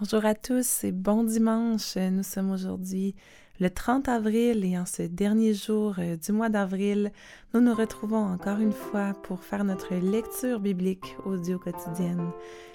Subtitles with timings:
[0.00, 1.96] Bonjour à tous et bon dimanche.
[1.96, 3.16] Nous sommes aujourd'hui
[3.58, 7.10] le 30 avril et en ce dernier jour euh, du mois d'avril,
[7.52, 12.30] nous nous retrouvons encore une fois pour faire notre lecture biblique audio quotidienne.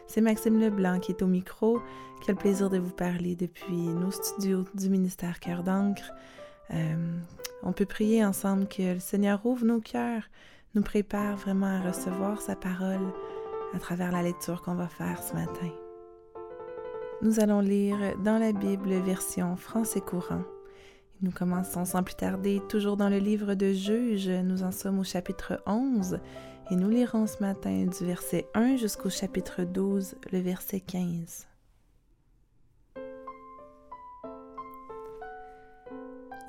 [0.06, 1.80] C'est Maxime Leblanc qui est au micro,
[2.22, 6.12] qui a le plaisir de vous parler depuis nos studios du ministère Cœur d'encre.
[6.72, 7.20] Euh,
[7.64, 10.24] on peut prier ensemble que le Seigneur ouvre nos cœurs,
[10.76, 13.14] nous prépare vraiment à recevoir sa parole
[13.74, 15.83] à travers la lecture qu'on va faire ce matin.
[17.24, 20.42] Nous allons lire dans la Bible version français courant.
[21.22, 24.28] Nous commençons sans plus tarder, toujours dans le livre de Juges.
[24.28, 26.20] Nous en sommes au chapitre 11
[26.70, 31.48] et nous lirons ce matin du verset 1 jusqu'au chapitre 12, le verset 15.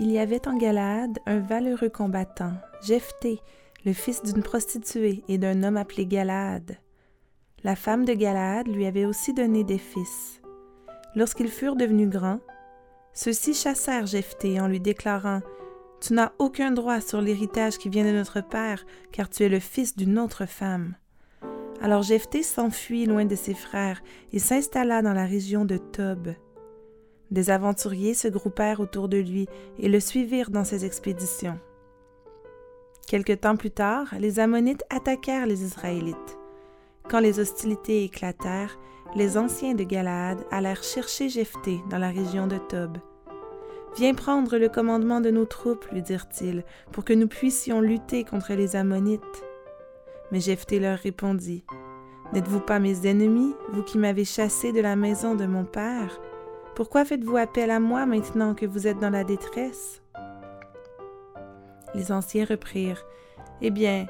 [0.01, 3.39] Il y avait en Galade un valeureux combattant, Jephthé,
[3.85, 6.79] le fils d'une prostituée et d'un homme appelé Galade.
[7.63, 10.41] La femme de Galade lui avait aussi donné des fils.
[11.17, 12.41] Lorsqu'ils furent devenus grands,
[13.13, 15.41] ceux-ci chassèrent Jephthé en lui déclarant
[16.01, 19.61] Tu n'as aucun droit sur l'héritage qui vient de notre père, car tu es le
[19.61, 20.97] fils d'une autre femme.
[21.81, 26.35] Alors Jephthé s'enfuit loin de ses frères et s'installa dans la région de Tob.
[27.31, 29.47] Des aventuriers se groupèrent autour de lui
[29.79, 31.59] et le suivirent dans ses expéditions.
[33.07, 36.39] Quelque temps plus tard, les Ammonites attaquèrent les Israélites.
[37.09, 38.79] Quand les hostilités éclatèrent,
[39.15, 42.99] les anciens de Galaad allèrent chercher Jephthé dans la région de Tob.
[43.97, 48.55] Viens prendre le commandement de nos troupes, lui dirent-ils, pour que nous puissions lutter contre
[48.55, 49.45] les Ammonites.
[50.33, 51.65] Mais Jephthé leur répondit
[52.33, 56.21] N'êtes-vous pas mes ennemis, vous qui m'avez chassé de la maison de mon père?
[56.75, 60.03] Pourquoi faites-vous appel à moi maintenant que vous êtes dans la détresse?
[61.95, 63.07] Les anciens reprirent
[63.63, 64.07] Eh bien,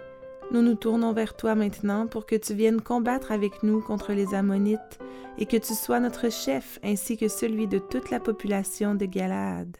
[0.50, 4.34] nous nous tournons vers toi maintenant pour que tu viennes combattre avec nous contre les
[4.34, 4.98] Ammonites
[5.38, 9.76] et que tu sois notre chef ainsi que celui de toute la population de Galaad.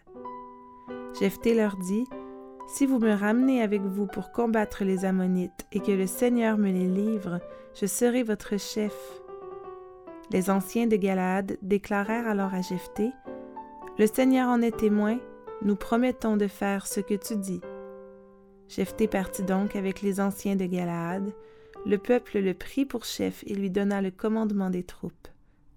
[1.18, 2.06] Jephthé leur dit
[2.66, 6.70] Si vous me ramenez avec vous pour combattre les Ammonites et que le Seigneur me
[6.70, 7.40] les livre,
[7.74, 8.94] je serai votre chef.
[10.30, 13.10] Les anciens de Galaad déclarèrent alors à Jephthé
[13.98, 15.18] Le Seigneur en est témoin,
[15.62, 17.60] nous promettons de faire ce que tu dis.
[18.68, 21.32] Jephthé partit donc avec les anciens de Galaad.
[21.86, 25.28] Le peuple le prit pour chef et lui donna le commandement des troupes.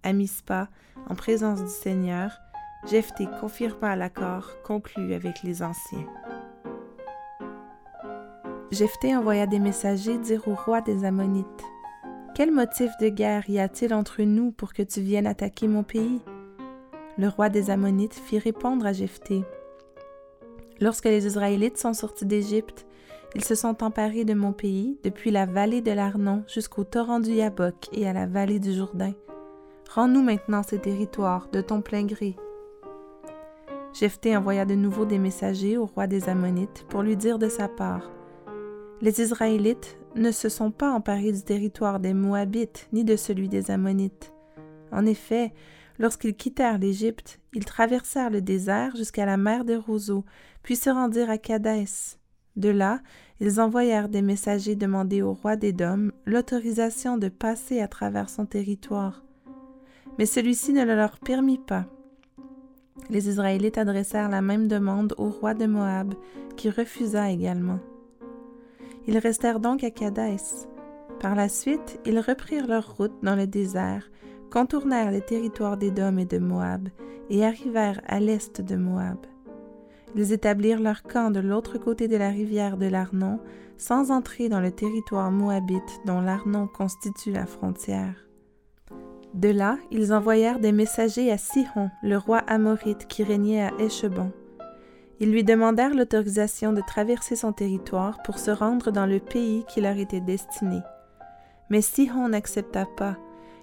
[0.03, 0.70] À Mispa,
[1.09, 2.31] en présence du Seigneur,
[2.90, 6.08] Jephthé confirma l'accord conclu avec les anciens.
[8.72, 11.46] Jephthé envoya des messagers dire au roi des Ammonites
[12.36, 16.22] Quel motif de guerre y a-t-il entre nous pour que tu viennes attaquer mon pays?
[17.18, 19.44] Le roi des Ammonites fit répondre à Jephthé
[20.80, 22.86] Lorsque les Israélites sont sortis d'Égypte,
[23.36, 27.32] ils se sont emparés de mon pays, depuis la vallée de l'Arnon jusqu'au torrent du
[27.32, 29.14] Yabok et à la vallée du Jourdain.
[29.90, 32.36] Rends-nous maintenant ces territoires de ton plein gré.
[33.94, 37.68] Jephthé envoya de nouveau des messagers au roi des Ammonites pour lui dire de sa
[37.68, 38.12] part
[39.02, 43.72] Les Israélites ne se sont pas emparés du territoire des Moabites ni de celui des
[43.72, 44.34] Ammonites.
[44.92, 45.52] En effet,
[46.00, 50.25] Lorsqu'ils quittèrent l'Égypte, ils traversèrent le désert jusqu'à la mer des roseaux,
[50.62, 52.18] puis se rendirent à Cadès.
[52.56, 53.02] De là,
[53.40, 59.24] ils envoyèrent des messagers demander au roi d'Édom l'autorisation de passer à travers son territoire.
[60.18, 61.86] Mais celui-ci ne le leur permit pas.
[63.09, 66.13] Les Israélites adressèrent la même demande au roi de Moab,
[66.56, 67.80] qui refusa également.
[69.07, 70.68] Ils restèrent donc à Cadès.
[71.19, 74.09] Par la suite, ils reprirent leur route dans le désert,
[74.52, 76.90] contournèrent les territoires d'Édom et de Moab
[77.30, 79.18] et arrivèrent à l'est de Moab.
[80.16, 83.40] Ils établirent leur camp de l'autre côté de la rivière de l'Arnon,
[83.78, 88.16] sans entrer dans le territoire moabite dont l'Arnon constitue la frontière.
[89.34, 94.31] De là, ils envoyèrent des messagers à Sihon, le roi amorite qui régnait à Échebon.
[95.19, 99.81] Ils lui demandèrent l'autorisation de traverser son territoire pour se rendre dans le pays qui
[99.81, 100.80] leur était destiné.
[101.69, 103.18] Mais Sihon n'accepta pas,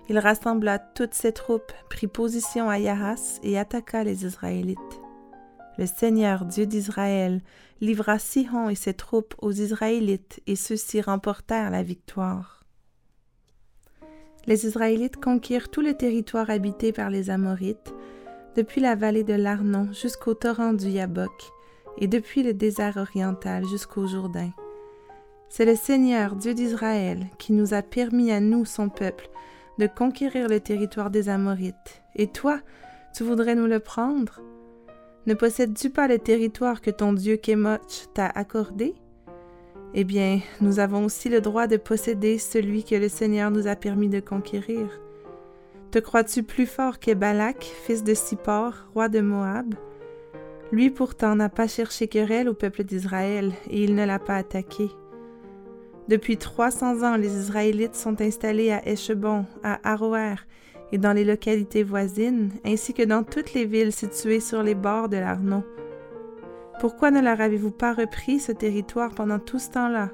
[0.08, 4.78] il rassembla toutes ses troupes, prit position à Yahas et attaqua les Israélites.
[5.78, 7.40] Le Seigneur Dieu d'Israël
[7.80, 12.64] livra Sihon et ses troupes aux Israélites, et ceux-ci remportèrent la victoire.
[14.46, 17.94] Les Israélites conquirent tout le territoire habité par les Amorites,
[18.56, 21.50] depuis la vallée de l'Arnon jusqu'au torrent du Yabok,
[21.98, 24.50] et depuis le désert oriental jusqu'au Jourdain.
[25.48, 29.28] C'est le Seigneur Dieu d'Israël qui nous a permis à nous, son peuple,
[29.78, 32.02] de conquérir le territoire des Amorites.
[32.14, 32.60] Et toi,
[33.14, 34.40] tu voudrais nous le prendre?
[35.26, 38.94] Ne possèdes-tu pas le territoire que ton Dieu Kémoch t'a accordé?
[39.94, 43.76] Eh bien, nous avons aussi le droit de posséder celui que le Seigneur nous a
[43.76, 44.88] permis de conquérir.
[45.92, 49.74] Te crois-tu plus fort que Balak, fils de Sippor, roi de Moab?
[50.72, 54.90] Lui pourtant n'a pas cherché querelle au peuple d'Israël, et il ne l'a pas attaqué.
[56.08, 60.34] Depuis trois cents ans, les Israélites sont installés à Eshebon, à Aroer
[60.92, 65.08] et dans les localités voisines, ainsi que dans toutes les villes situées sur les bords
[65.08, 65.64] de l'Arnaud.
[66.78, 70.10] Pourquoi ne leur avez-vous pas repris ce territoire pendant tout ce temps-là?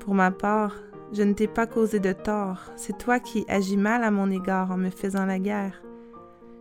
[0.00, 0.76] Pour ma part,
[1.12, 4.70] je ne t'ai pas causé de tort, c'est toi qui agis mal à mon égard
[4.70, 5.82] en me faisant la guerre.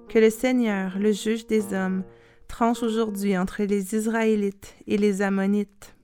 [0.10, 2.04] Que le Seigneur, le juge des hommes,
[2.48, 5.95] tranche aujourd'hui entre les Israélites et les Ammonites.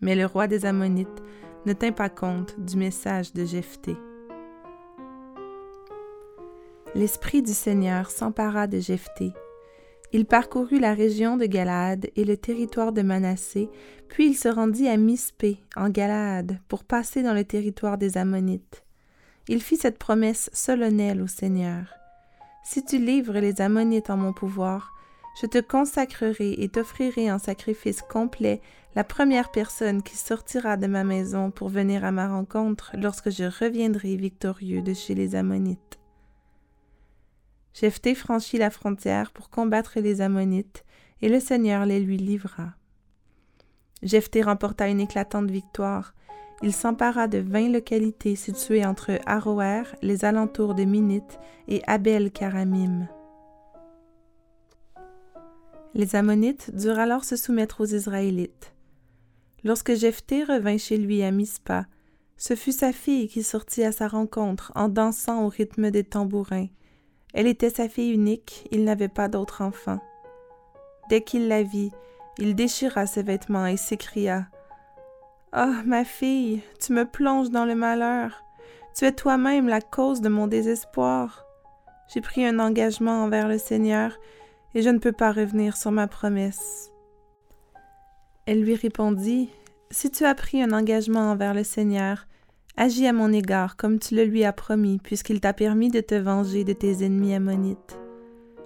[0.00, 1.22] Mais le roi des Ammonites
[1.66, 3.96] ne tint pas compte du message de Jephthé.
[6.94, 9.32] L'esprit du Seigneur s'empara de Jephthé
[10.12, 13.70] il parcourut la région de Galaad et le territoire de Manassé,
[14.08, 18.82] puis il se rendit à Mispé, en Galaad, pour passer dans le territoire des Ammonites.
[19.46, 21.94] Il fit cette promesse solennelle au Seigneur.
[22.64, 24.92] Si tu livres les Ammonites en mon pouvoir,
[25.40, 28.60] je te consacrerai et t'offrirai en sacrifice complet
[28.96, 33.44] la première personne qui sortira de ma maison pour venir à ma rencontre lorsque je
[33.44, 35.98] reviendrai victorieux de chez les Ammonites.
[37.72, 40.84] Jephthé franchit la frontière pour combattre les Ammonites,
[41.22, 42.74] et le Seigneur les lui livra.
[44.02, 46.14] Jephthé remporta une éclatante victoire.
[46.62, 51.38] Il s'empara de vingt localités situées entre Aroer, les alentours de Minite,
[51.68, 53.06] et Abel Karamim.
[55.94, 58.72] Les Ammonites durent alors se soumettre aux Israélites.
[59.64, 61.86] Lorsque Jephthé revint chez lui à Mispa,
[62.36, 66.68] ce fut sa fille qui sortit à sa rencontre en dansant au rythme des tambourins.
[67.34, 70.00] Elle était sa fille unique, il n'avait pas d'autre enfant.
[71.10, 71.90] Dès qu'il la vit,
[72.38, 74.46] il déchira ses vêtements et s'écria
[75.52, 78.42] Ah, ma fille, tu me plonges dans le malheur.
[78.96, 81.44] Tu es toi-même la cause de mon désespoir.
[82.12, 84.18] J'ai pris un engagement envers le Seigneur
[84.74, 86.90] et je ne peux pas revenir sur ma promesse.
[88.50, 89.48] Elle lui répondit
[89.92, 92.26] Si tu as pris un engagement envers le Seigneur,
[92.76, 96.16] Agis à mon égard comme tu le lui as promis, puisqu'il t'a permis de te
[96.16, 97.96] venger de tes ennemis ammonites.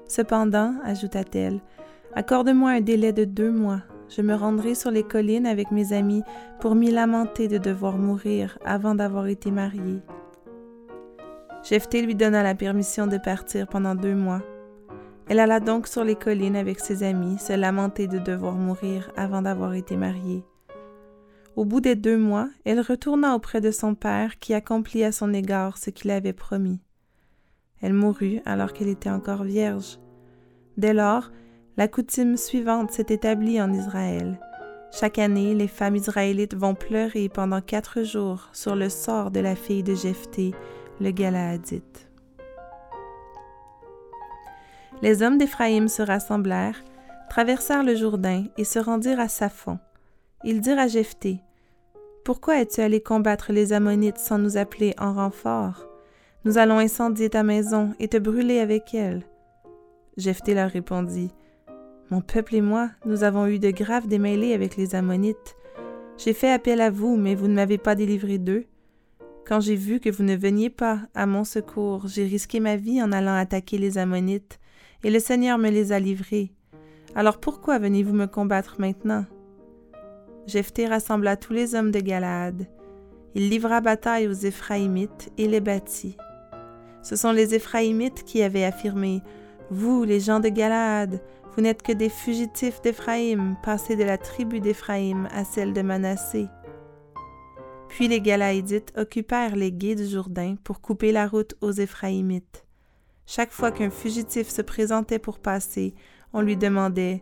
[0.08, 1.60] Cependant, ajouta-t-elle,
[2.14, 3.82] accorde-moi un délai de deux mois.
[4.08, 6.22] Je me rendrai sur les collines avec mes amis
[6.60, 10.00] pour m'y lamenter de devoir mourir avant d'avoir été mariée.
[11.62, 14.40] Jephthé lui donna la permission de partir pendant deux mois.
[15.28, 19.42] Elle alla donc sur les collines avec ses amis, se lamenter de devoir mourir avant
[19.42, 20.44] d'avoir été mariée.
[21.56, 25.32] Au bout des deux mois, elle retourna auprès de son père qui accomplit à son
[25.32, 26.80] égard ce qu'il avait promis.
[27.80, 29.98] Elle mourut alors qu'elle était encore vierge.
[30.76, 31.30] Dès lors,
[31.76, 34.38] la coutume suivante s'est établie en Israël.
[34.92, 39.56] Chaque année, les femmes israélites vont pleurer pendant quatre jours sur le sort de la
[39.56, 40.54] fille de Jephthé,
[41.00, 42.03] le Galaadite.
[45.04, 46.82] Les hommes d'Éphraïm se rassemblèrent,
[47.28, 49.78] traversèrent le Jourdain et se rendirent à Saphon.
[50.44, 51.42] Ils dirent à Jephthé
[52.24, 55.86] Pourquoi es-tu allé combattre les Ammonites sans nous appeler en renfort?
[56.46, 59.24] Nous allons incendier ta maison et te brûler avec elle.
[60.16, 61.32] Jephthé leur répondit
[62.10, 65.54] Mon peuple et moi, nous avons eu de graves démêlés avec les Ammonites.
[66.16, 68.64] J'ai fait appel à vous, mais vous ne m'avez pas délivré d'eux.
[69.46, 73.02] Quand j'ai vu que vous ne veniez pas à mon secours, j'ai risqué ma vie
[73.02, 74.58] en allant attaquer les Ammonites,
[75.04, 76.50] et le Seigneur me les a livrés.
[77.14, 79.24] Alors pourquoi venez-vous me combattre maintenant?
[80.46, 82.66] Jephthé rassembla tous les hommes de Galaad.
[83.34, 86.16] Il livra bataille aux Éphraïmites et les battit.
[87.02, 89.22] Ce sont les Éphraïmites qui avaient affirmé
[89.70, 91.20] Vous, les gens de Galaad,
[91.54, 96.48] vous n'êtes que des fugitifs d'Éphraïm, passés de la tribu d'Éphraïm à celle de Manassé.
[97.88, 102.63] Puis les Galaédites occupèrent les gués du Jourdain pour couper la route aux Éphraïmites.
[103.26, 105.94] Chaque fois qu'un fugitif se présentait pour passer,
[106.32, 107.20] on lui demandait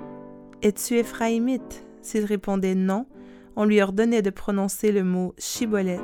[0.61, 1.87] Es-tu Éphraïmite?
[2.03, 3.07] S'il répondait non,
[3.55, 6.01] on lui ordonnait de prononcer le mot chibolette.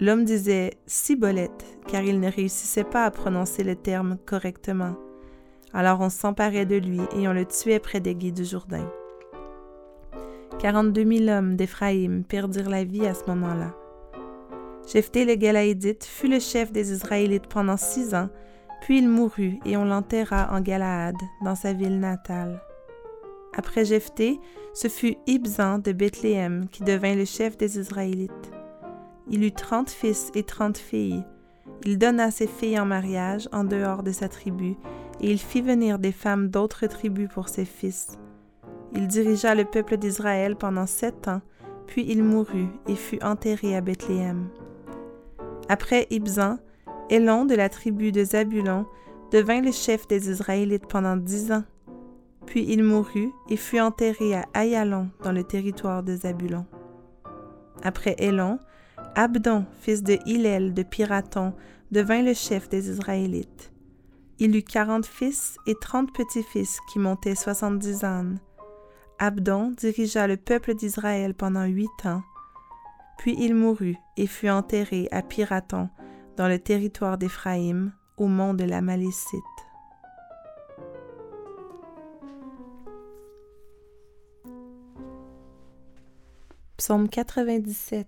[0.00, 4.96] L'homme disait cibolette car il ne réussissait pas à prononcer le terme correctement.
[5.72, 8.90] Alors on s'emparait de lui et on le tuait près des guides du Jourdain.
[10.58, 13.76] 42 000 hommes d'Éphraïm perdirent la vie à ce moment-là.
[14.92, 18.28] Jephthé le Galaédite fut le chef des Israélites pendant six ans,
[18.80, 22.60] puis il mourut et on l'enterra en Galaad, dans sa ville natale.
[23.56, 24.38] Après Jephthé,
[24.74, 28.52] ce fut Ibzan de Bethléem qui devint le chef des Israélites.
[29.28, 31.24] Il eut trente fils et trente filles.
[31.84, 34.76] Il donna ses filles en mariage en dehors de sa tribu,
[35.20, 38.18] et il fit venir des femmes d'autres tribus pour ses fils.
[38.94, 41.40] Il dirigea le peuple d'Israël pendant sept ans,
[41.86, 44.48] puis il mourut et fut enterré à Bethléem.
[45.68, 46.58] Après Ibzan,
[47.10, 48.86] Élon de la tribu de Zabulon
[49.30, 51.64] devint le chef des Israélites pendant dix ans.
[52.46, 56.66] Puis il mourut et fut enterré à Ayalon dans le territoire de Zabulon.
[57.82, 58.58] Après Élon,
[59.14, 61.54] Abdon, fils de Hillel de Piraton,
[61.90, 63.72] devint le chef des Israélites.
[64.38, 68.38] Il eut quarante fils et trente petits-fils qui montaient soixante-dix ânes.
[69.18, 72.22] Abdon dirigea le peuple d'Israël pendant huit ans.
[73.18, 75.88] Puis il mourut et fut enterré à Piraton,
[76.38, 79.42] dans le territoire d'Éphraïm, au mont de la Malécite.
[86.76, 88.06] Psaume 97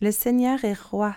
[0.00, 1.14] Le Seigneur est roi,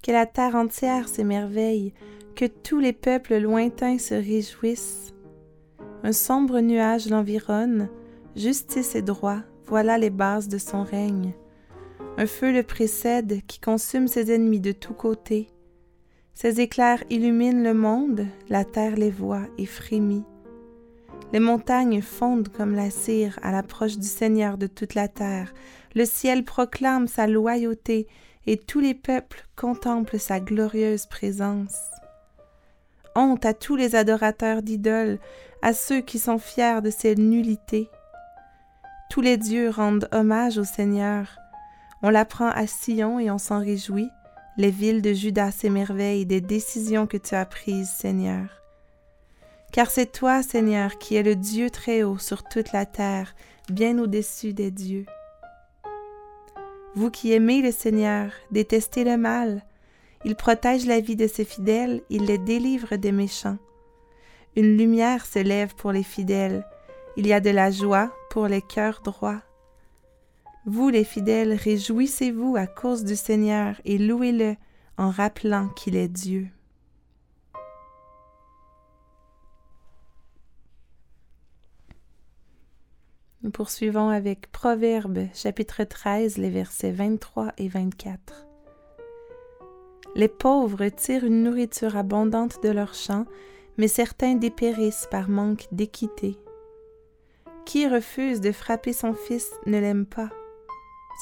[0.00, 1.92] que la terre entière s'émerveille,
[2.36, 5.12] que tous les peuples lointains se réjouissent.
[6.04, 7.88] Un sombre nuage l'environne,
[8.36, 11.34] justice et droit, voilà les bases de son règne.
[12.20, 15.48] Un feu le précède qui consume ses ennemis de tous côtés.
[16.34, 20.24] Ses éclairs illuminent le monde, la terre les voit et frémit.
[21.32, 25.54] Les montagnes fondent comme la cire à l'approche du Seigneur de toute la terre.
[25.94, 28.06] Le ciel proclame sa loyauté
[28.46, 31.78] et tous les peuples contemplent sa glorieuse présence.
[33.16, 35.18] Honte à tous les adorateurs d'idoles,
[35.62, 37.88] à ceux qui sont fiers de ses nullités.
[39.08, 41.39] Tous les dieux rendent hommage au Seigneur.
[42.02, 44.08] On l'apprend à Sion et on s'en réjouit.
[44.56, 48.48] Les villes de Juda s'émerveillent des décisions que tu as prises, Seigneur.
[49.72, 53.34] Car c'est toi, Seigneur, qui es le Dieu très haut sur toute la terre,
[53.68, 55.06] bien au-dessus des dieux.
[56.94, 59.64] Vous qui aimez le Seigneur, détestez le mal.
[60.24, 63.58] Il protège la vie de ses fidèles, il les délivre des méchants.
[64.56, 66.66] Une lumière se lève pour les fidèles,
[67.16, 69.42] il y a de la joie pour les cœurs droits.
[70.66, 74.56] Vous les fidèles, réjouissez-vous à cause du Seigneur et louez-le
[74.98, 76.48] en rappelant qu'il est Dieu.
[83.42, 88.46] Nous poursuivons avec Proverbes chapitre 13, les versets 23 et 24.
[90.14, 93.24] Les pauvres tirent une nourriture abondante de leurs champs,
[93.78, 96.36] mais certains dépérissent par manque d'équité.
[97.64, 100.28] Qui refuse de frapper son fils ne l'aime pas.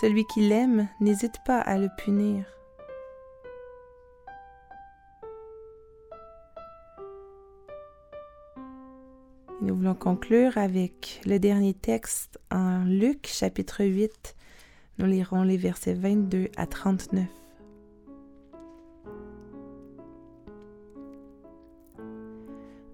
[0.00, 2.44] Celui qui l'aime n'hésite pas à le punir.
[9.60, 14.36] Nous voulons conclure avec le dernier texte en Luc chapitre 8.
[14.98, 17.26] Nous lirons les versets 22 à 39.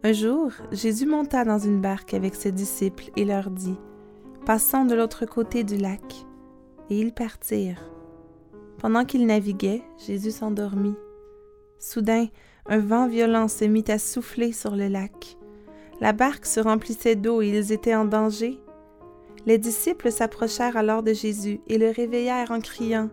[0.04, 3.76] Un jour, Jésus monta dans une barque avec ses disciples et leur dit,
[4.46, 6.25] Passons de l'autre côté du lac
[6.90, 7.82] et ils partirent.
[8.78, 10.96] Pendant qu'ils naviguaient, Jésus s'endormit.
[11.78, 12.26] Soudain,
[12.66, 15.36] un vent violent se mit à souffler sur le lac.
[16.00, 18.58] La barque se remplissait d'eau et ils étaient en danger.
[19.46, 23.10] Les disciples s'approchèrent alors de Jésus et le réveillèrent en criant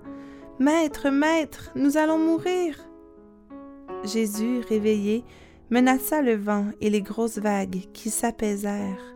[0.60, 2.78] Maître, Maître, nous allons mourir.
[4.04, 5.24] Jésus, réveillé,
[5.70, 9.16] menaça le vent et les grosses vagues qui s'apaisèrent.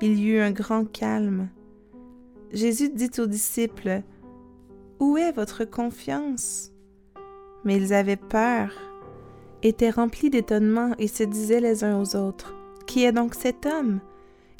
[0.00, 1.48] Il y eut un grand calme.
[2.52, 4.02] Jésus dit aux disciples,
[5.00, 6.72] Où est votre confiance
[7.64, 8.72] Mais ils avaient peur,
[9.62, 12.54] étaient remplis d'étonnement et se disaient les uns aux autres,
[12.86, 14.00] Qui est donc cet homme?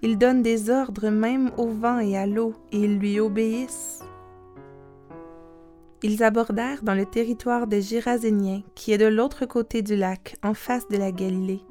[0.02, 4.00] Il donne des ordres même au vent et à l'eau, et ils lui obéissent.
[6.02, 10.54] Ils abordèrent dans le territoire des Géraséniens, qui est de l'autre côté du lac, en
[10.54, 11.62] face de la Galilée.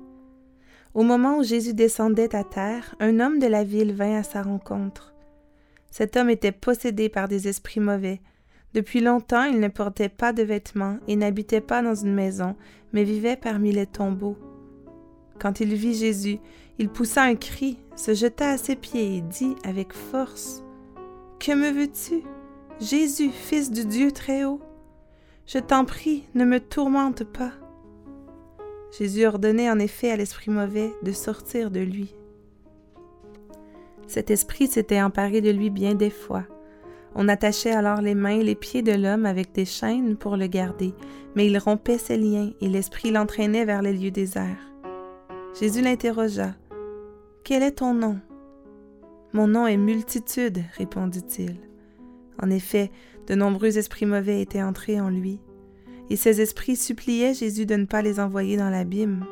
[0.93, 4.41] Au moment où Jésus descendait à terre, un homme de la ville vint à sa
[4.41, 5.13] rencontre.
[5.91, 8.21] Cet homme était possédé par des esprits mauvais.
[8.73, 12.55] Depuis longtemps, il ne portait pas de vêtements et n'habitait pas dans une maison,
[12.93, 14.37] mais vivait parmi les tombeaux.
[15.39, 16.39] Quand il vit Jésus,
[16.79, 20.63] il poussa un cri, se jeta à ses pieds et dit avec force
[21.39, 22.23] Que me veux-tu,
[22.79, 24.61] Jésus, fils du Dieu très haut
[25.47, 27.51] Je t'en prie, ne me tourmente pas.
[28.97, 32.16] Jésus ordonnait en effet à l'esprit mauvais de sortir de lui.
[34.07, 36.45] Cet esprit s'était emparé de lui bien des fois.
[37.15, 40.47] On attachait alors les mains et les pieds de l'homme avec des chaînes pour le
[40.47, 40.93] garder,
[41.35, 44.71] mais il rompait ses liens et l'esprit l'entraînait vers les lieux déserts.
[45.59, 46.55] Jésus l'interrogea.
[47.43, 48.19] Quel est ton nom?
[49.33, 51.57] Mon nom est multitude, répondit-il.
[52.41, 52.91] En effet,
[53.27, 55.39] de nombreux esprits mauvais étaient entrés en lui,
[56.09, 59.25] et ces esprits suppliaient Jésus de ne pas les envoyer dans l'abîme.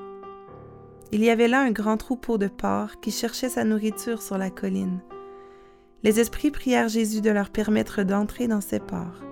[1.11, 4.49] Il y avait là un grand troupeau de porcs qui cherchait sa nourriture sur la
[4.49, 4.99] colline.
[6.03, 9.23] Les esprits prièrent Jésus de leur permettre d'entrer dans ces porcs.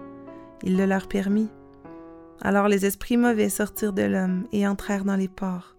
[0.63, 1.50] Il le leur permit.
[2.42, 5.75] Alors les esprits mauvais sortirent de l'homme et entrèrent dans les ports.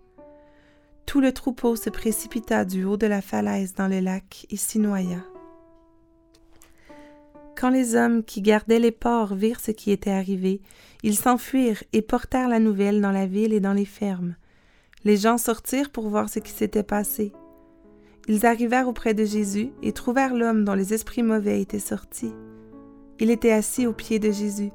[1.07, 4.79] Tout le troupeau se précipita du haut de la falaise dans le lac et s'y
[4.79, 5.25] noya.
[7.57, 10.61] Quand les hommes qui gardaient les ports virent ce qui était arrivé,
[11.03, 14.35] ils s'enfuirent et portèrent la nouvelle dans la ville et dans les fermes.
[15.05, 17.33] Les gens sortirent pour voir ce qui s'était passé.
[18.27, 22.33] Ils arrivèrent auprès de Jésus et trouvèrent l'homme dont les esprits mauvais étaient sortis.
[23.21, 24.71] Il était assis aux pieds de Jésus,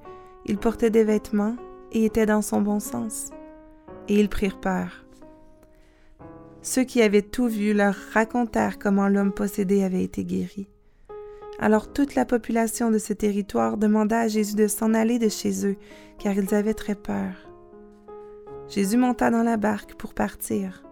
[0.45, 1.55] il portait des vêtements
[1.91, 3.31] et était dans son bon sens.
[4.07, 5.05] Et ils prirent peur.
[6.61, 10.67] Ceux qui avaient tout vu leur racontèrent comment l'homme possédé avait été guéri.
[11.59, 15.65] Alors toute la population de ce territoire demanda à Jésus de s'en aller de chez
[15.65, 15.75] eux,
[16.19, 17.48] car ils avaient très peur.
[18.69, 20.83] Jésus monta dans la barque pour partir.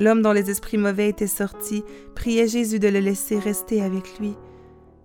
[0.00, 1.84] L'homme dont les esprits mauvais étaient sortis
[2.14, 4.36] priait Jésus de le laisser rester avec lui.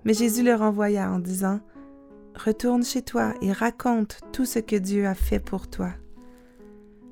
[0.03, 1.59] Mais Jésus le renvoya en disant,
[2.35, 5.91] Retourne chez toi et raconte tout ce que Dieu a fait pour toi.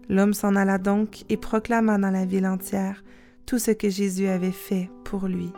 [0.10, 3.04] L'homme s'en alla donc et proclama dans la ville entière
[3.46, 5.52] tout ce que Jésus avait fait pour lui.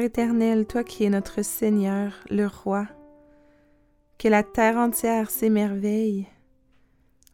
[0.00, 2.86] Éternel, toi qui es notre Seigneur, le Roi,
[4.18, 6.26] que la terre entière s'émerveille.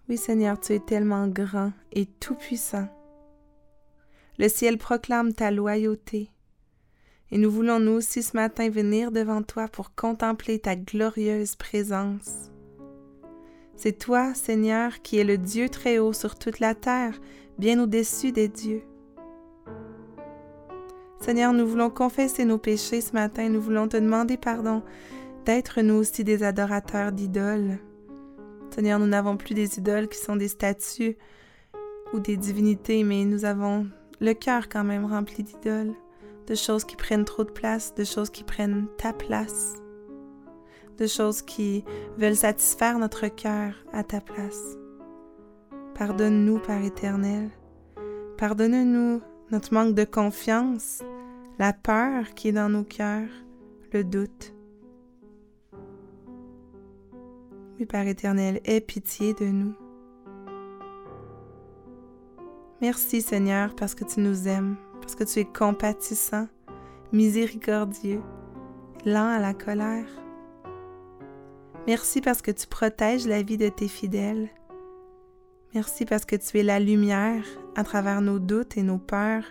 [0.08, 2.88] Oui Seigneur, tu es tellement grand et tout-puissant.
[4.38, 6.30] Le ciel proclame ta loyauté.
[7.30, 12.50] Et nous voulons nous aussi ce matin venir devant toi pour contempler ta glorieuse présence.
[13.76, 17.18] C'est toi, Seigneur, qui es le Dieu très haut sur toute la terre,
[17.58, 18.82] bien au-dessus des dieux.
[21.22, 24.82] Seigneur, nous voulons confesser nos péchés ce matin, nous voulons te demander pardon
[25.44, 27.78] d'être nous aussi des adorateurs d'idoles.
[28.74, 31.16] Seigneur, nous n'avons plus des idoles qui sont des statues
[32.12, 33.86] ou des divinités, mais nous avons
[34.20, 35.94] le cœur quand même rempli d'idoles,
[36.48, 39.74] de choses qui prennent trop de place, de choses qui prennent ta place,
[40.98, 41.84] de choses qui
[42.18, 44.76] veulent satisfaire notre cœur à ta place.
[45.94, 47.50] Pardonne-nous, Père éternel.
[48.38, 49.20] Pardonne-nous
[49.52, 51.04] notre manque de confiance,
[51.58, 53.28] la peur qui est dans nos cœurs,
[53.92, 54.54] le doute.
[57.78, 59.74] Oui, Père éternel, aie pitié de nous.
[62.80, 66.48] Merci Seigneur parce que tu nous aimes, parce que tu es compatissant,
[67.12, 68.22] miséricordieux,
[69.04, 70.06] lent à la colère.
[71.86, 74.48] Merci parce que tu protèges la vie de tes fidèles.
[75.74, 77.44] Merci parce que tu es la lumière
[77.76, 79.44] à travers nos doutes et nos peurs.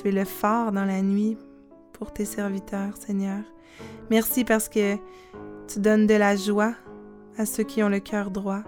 [0.00, 1.36] Tu es le phare dans la nuit
[1.92, 3.40] pour tes serviteurs, Seigneur.
[4.10, 4.94] Merci parce que
[5.66, 6.74] tu donnes de la joie
[7.36, 8.62] à ceux qui ont le cœur droit.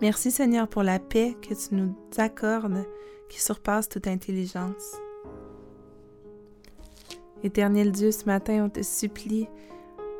[0.00, 2.86] Merci Seigneur pour la paix que tu nous accordes
[3.28, 4.96] qui surpasse toute intelligence.
[7.44, 9.48] Éternel Dieu, ce matin, on te supplie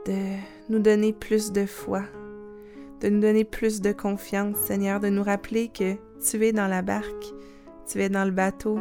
[0.04, 0.36] de
[0.68, 2.02] nous donner plus de foi,
[3.00, 6.82] de nous donner plus de confiance, Seigneur, de nous rappeler que tu es dans la
[6.82, 7.32] barque,
[7.92, 8.78] tu es dans le bateau,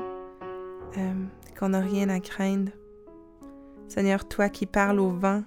[0.97, 1.13] euh,
[1.59, 2.71] qu'on n'a rien à craindre.
[3.89, 5.43] Seigneur, toi qui parles au vent,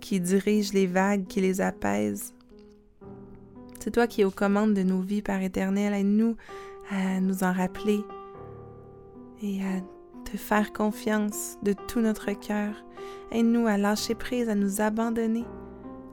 [0.00, 2.32] qui dirige les vagues, qui les apaise.
[3.80, 5.94] C'est toi qui es aux commandes de nos vies, Père éternel.
[5.94, 6.36] Aide-nous
[6.90, 8.02] à nous en rappeler
[9.42, 9.80] et à
[10.24, 12.84] te faire confiance de tout notre cœur.
[13.32, 15.44] Aide-nous à lâcher prise, à nous abandonner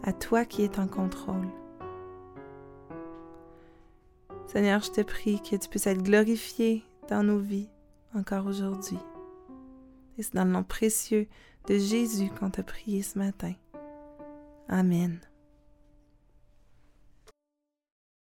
[0.01, 1.47] à toi qui es en contrôle.
[4.51, 7.69] Seigneur, je te prie que tu puisses être glorifié dans nos vies
[8.13, 8.97] encore aujourd'hui.
[10.17, 11.27] Et c'est dans le nom précieux
[11.69, 13.53] de Jésus qu'on t'a prié ce matin.
[14.67, 15.21] Amen.